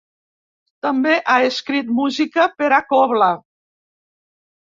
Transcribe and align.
També 0.85 1.11
ha 1.33 1.35
escrit 1.49 1.91
música 1.99 2.47
per 2.61 2.71
a 2.77 2.79
cobla. 2.95 3.27